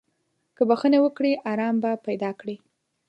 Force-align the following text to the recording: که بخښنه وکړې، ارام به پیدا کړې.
که 0.55 0.63
بخښنه 0.69 0.97
وکړې، 1.01 1.31
ارام 1.51 1.75
به 1.83 1.91
پیدا 2.05 2.31
کړې. 2.39 2.55